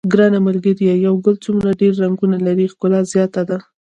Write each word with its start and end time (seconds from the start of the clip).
ګرانه 0.11 0.39
ملګریه 0.47 0.93
یو 1.05 1.15
ګل 1.25 1.35
څومره 1.45 1.69
ډېر 1.81 1.93
رنګونه 2.03 2.37
لري 2.47 2.65
ښکلا 2.73 2.99
زیاته 3.13 3.41
ده. 3.49 3.57